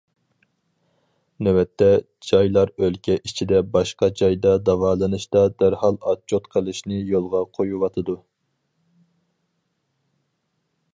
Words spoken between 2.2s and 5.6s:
جايلار ئۆلكە ئىچىدە باشقا جايدا داۋالىنىشتا